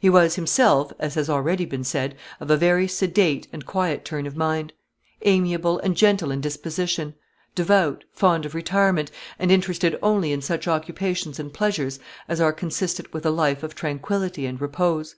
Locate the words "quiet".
3.64-4.04